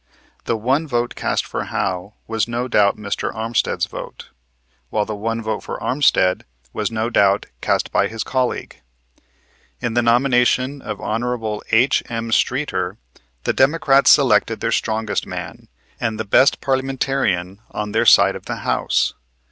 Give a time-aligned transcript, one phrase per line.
[0.45, 3.31] The one vote cast for Howe was no doubt Mr.
[3.31, 4.31] Armstead's vote,
[4.89, 6.41] while the one vote for Armstead
[6.73, 8.81] was no doubt cast by his colleague.
[9.79, 11.61] In the nomination of Hon.
[11.71, 12.31] H.M.
[12.31, 12.97] Streeter,
[13.43, 15.67] the Democrats selected their strongest man,
[15.99, 19.13] and the best parliamentarian on their side of the House.